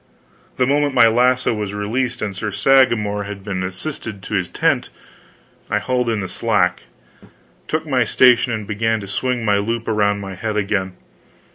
The 0.57 0.65
moment 0.65 0.95
my 0.95 1.05
lasso 1.05 1.53
was 1.53 1.75
released 1.75 2.23
and 2.23 2.35
Sir 2.35 2.49
Sagramor 2.49 3.25
had 3.27 3.43
been 3.43 3.61
assisted 3.61 4.23
to 4.23 4.33
his 4.33 4.49
tent, 4.49 4.89
I 5.69 5.77
hauled 5.77 6.09
in 6.09 6.21
the 6.21 6.27
slack, 6.27 6.81
took 7.67 7.85
my 7.85 8.03
station 8.03 8.51
and 8.51 8.65
began 8.65 8.99
to 9.01 9.07
swing 9.07 9.45
my 9.45 9.57
loop 9.59 9.87
around 9.87 10.19
my 10.19 10.33
head 10.33 10.57
again. 10.57 10.97